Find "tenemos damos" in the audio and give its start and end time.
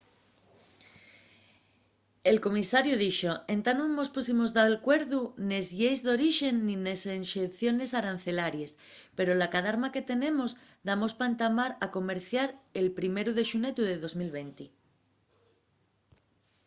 10.11-11.11